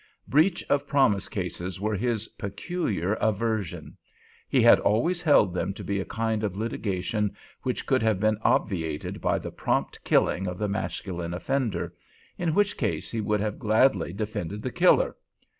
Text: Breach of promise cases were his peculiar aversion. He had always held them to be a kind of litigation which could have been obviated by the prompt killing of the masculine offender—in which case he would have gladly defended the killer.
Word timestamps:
Breach 0.27 0.63
of 0.67 0.87
promise 0.87 1.29
cases 1.29 1.79
were 1.79 1.95
his 1.95 2.27
peculiar 2.29 3.13
aversion. 3.13 3.97
He 4.49 4.59
had 4.63 4.79
always 4.79 5.21
held 5.21 5.53
them 5.53 5.75
to 5.75 5.83
be 5.83 5.99
a 5.99 6.05
kind 6.05 6.43
of 6.43 6.55
litigation 6.57 7.35
which 7.61 7.85
could 7.85 8.01
have 8.01 8.19
been 8.19 8.39
obviated 8.41 9.21
by 9.21 9.37
the 9.37 9.51
prompt 9.51 10.03
killing 10.03 10.47
of 10.47 10.57
the 10.57 10.67
masculine 10.67 11.35
offender—in 11.35 12.55
which 12.55 12.77
case 12.77 13.11
he 13.11 13.21
would 13.21 13.41
have 13.41 13.59
gladly 13.59 14.11
defended 14.11 14.63
the 14.63 14.71
killer. 14.71 15.15